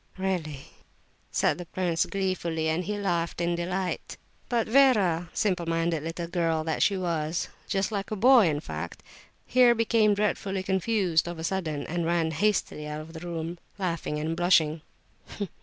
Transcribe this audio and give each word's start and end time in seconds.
"Really?" 0.17 0.61
asked 1.31 1.59
the 1.59 1.67
prince, 1.67 2.07
gleefully, 2.07 2.67
and 2.69 2.83
he 2.85 2.97
laughed 2.97 3.39
in 3.39 3.53
delight. 3.53 4.17
But 4.49 4.67
Vera, 4.67 5.29
simple 5.31 5.67
minded 5.67 6.01
little 6.01 6.25
girl 6.25 6.63
that 6.63 6.81
she 6.81 6.97
was 6.97 7.49
(just 7.67 7.91
like 7.91 8.09
a 8.09 8.15
boy, 8.15 8.47
in 8.47 8.61
fact), 8.61 9.03
here 9.45 9.75
became 9.75 10.15
dreadfully 10.15 10.63
confused, 10.63 11.27
of 11.27 11.37
a 11.37 11.43
sudden, 11.43 11.85
and 11.85 12.03
ran 12.07 12.31
hastily 12.31 12.87
out 12.87 13.01
of 13.01 13.13
the 13.13 13.19
room, 13.19 13.59
laughing 13.77 14.17
and 14.19 14.35
blushing. 14.35 14.81